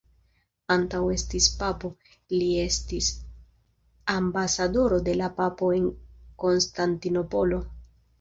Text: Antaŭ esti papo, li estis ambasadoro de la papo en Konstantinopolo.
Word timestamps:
Antaŭ 0.75 0.99
esti 1.15 1.39
papo, 1.57 1.91
li 2.31 2.47
estis 2.61 3.09
ambasadoro 4.13 4.99
de 5.11 5.15
la 5.19 5.29
papo 5.41 5.69
en 5.81 5.85
Konstantinopolo. 6.45 7.61